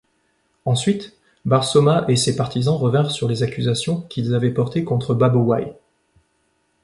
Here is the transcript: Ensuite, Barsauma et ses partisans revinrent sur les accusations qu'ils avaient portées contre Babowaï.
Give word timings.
Ensuite, 0.65 1.15
Barsauma 1.45 2.05
et 2.07 2.15
ses 2.15 2.35
partisans 2.35 2.73
revinrent 2.75 3.11
sur 3.11 3.27
les 3.29 3.43
accusations 3.43 4.01
qu'ils 4.09 4.33
avaient 4.33 4.49
portées 4.49 4.83
contre 4.83 5.13
Babowaï. 5.13 5.75